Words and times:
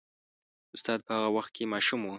استاد 0.75 0.99
په 1.05 1.11
هغه 1.17 1.29
وخت 1.35 1.51
کې 1.55 1.71
ماشوم 1.73 2.01
و. 2.03 2.09